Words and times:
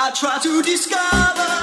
I 0.00 0.12
try 0.12 0.38
to 0.38 0.62
discover. 0.62 1.57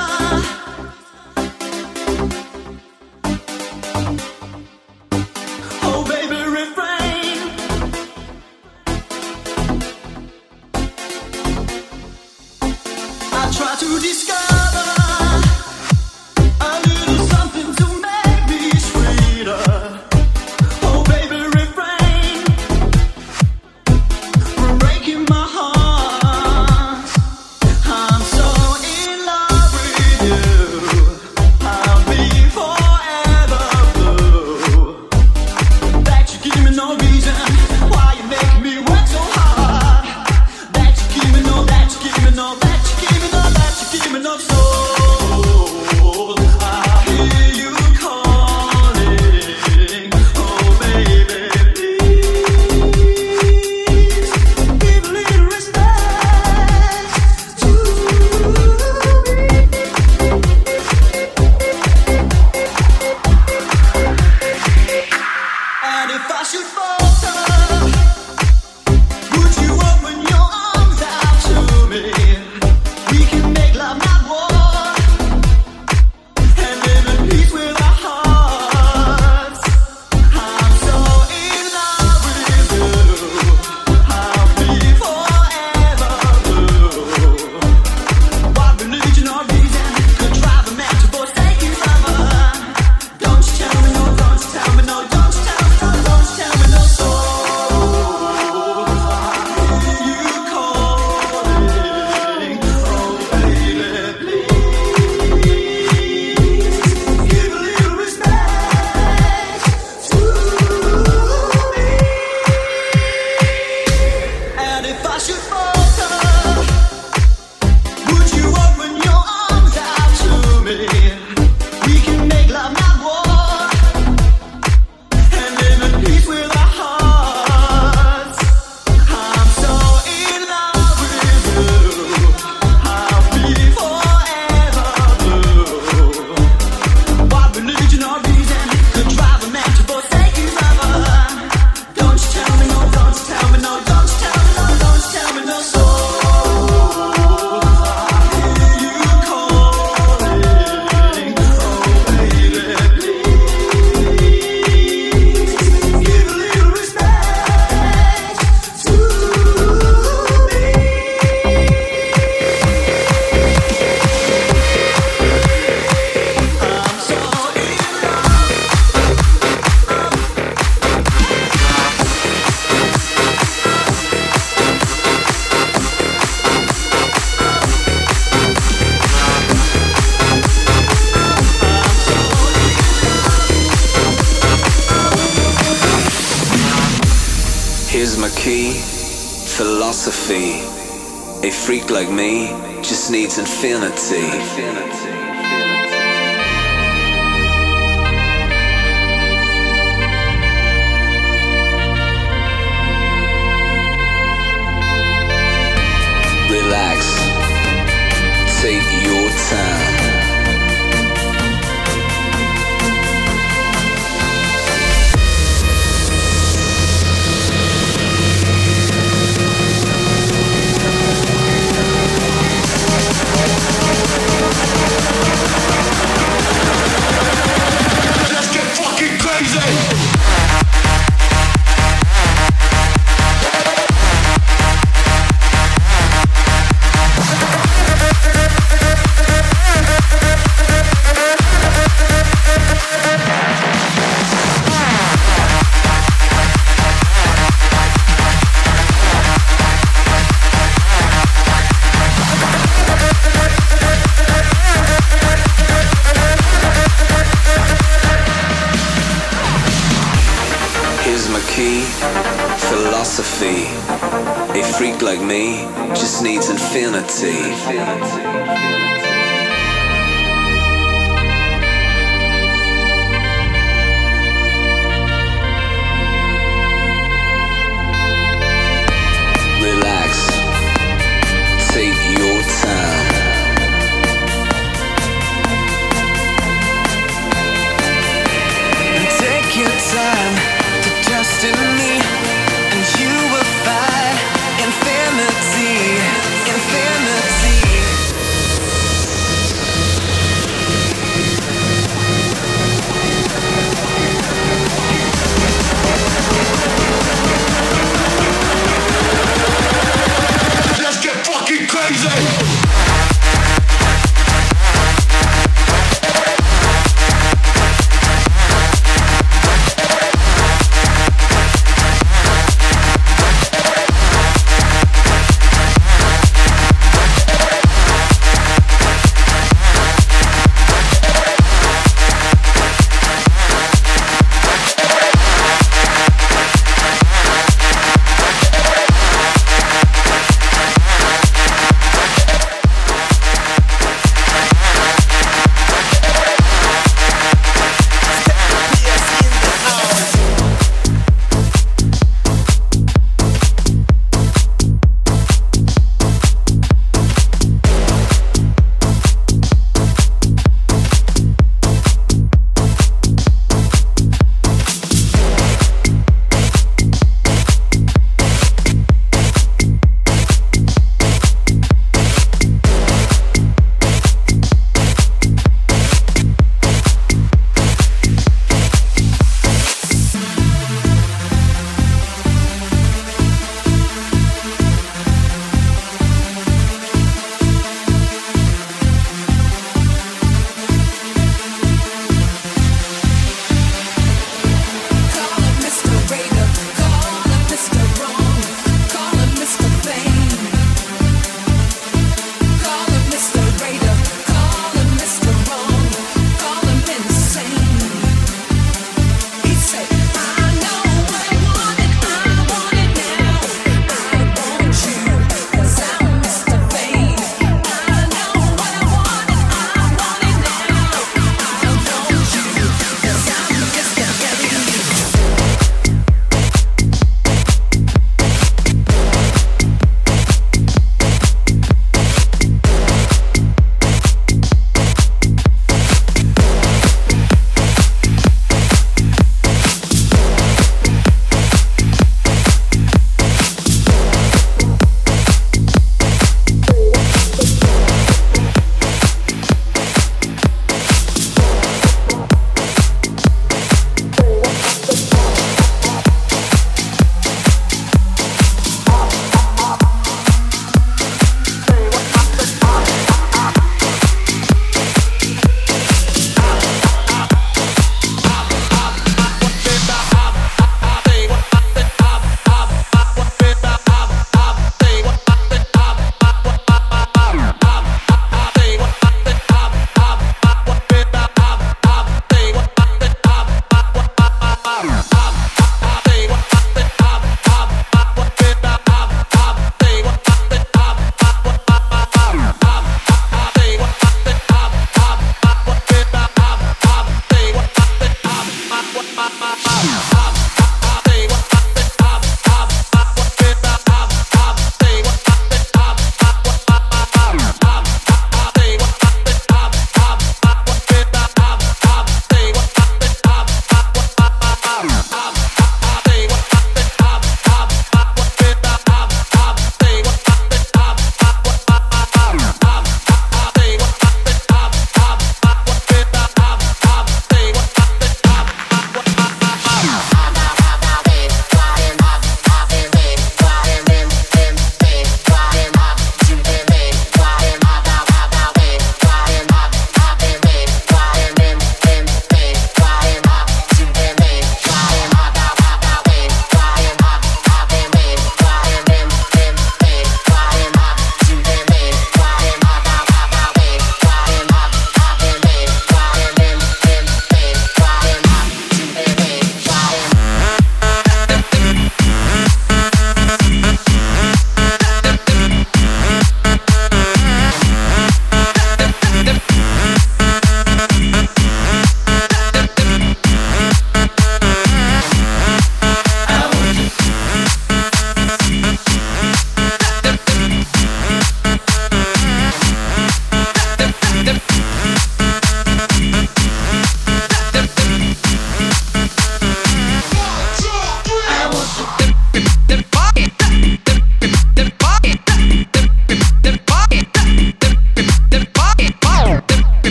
A 190.27 191.51
freak 191.51 191.91
like 191.91 192.09
me 192.09 192.47
just 192.81 193.11
needs 193.11 193.37
infinity. 193.37 194.25
infinity. 194.25 195.24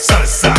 salsa. 0.00 0.49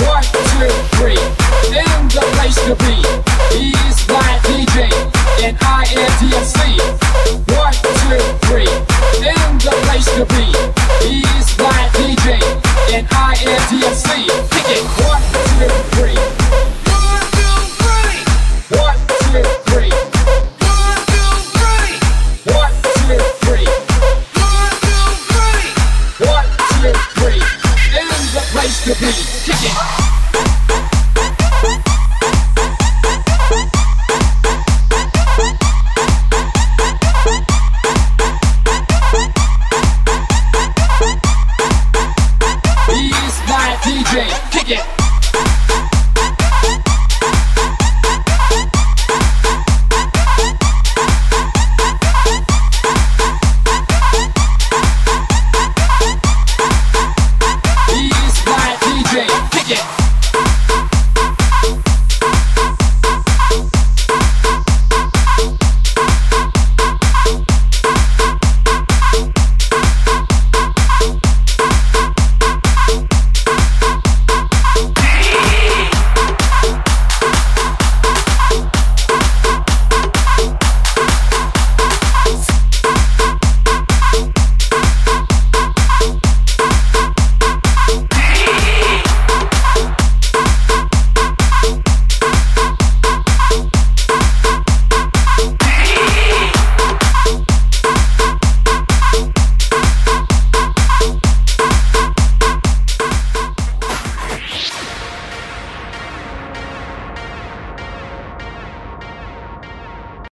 One, 0.04 0.22
two, 0.22 0.70
three. 0.96 1.20
In 1.68 2.08
the 2.08 2.24
place 2.36 2.56
to 2.64 2.74
be. 2.84 2.96
He's 3.52 4.08
my 4.08 4.40
DJ. 4.48 4.88
And 5.44 5.56
I-N-D-C. 5.60 6.58
One, 7.54 7.72
two, 7.72 8.18
three. 8.46 8.72
In 9.20 9.58
the 9.58 9.72
place 9.84 10.06
to 10.16 10.24
be. 10.34 10.75